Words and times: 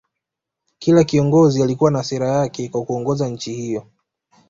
Kila 0.79 1.03
kiongozi 1.03 1.63
alikuwa 1.63 1.91
na 1.91 2.03
sera 2.03 2.33
zake 2.41 2.69
kwa 2.69 2.85
kuongoza 2.85 3.27
nchi 3.29 3.53
hiyo 3.53 3.87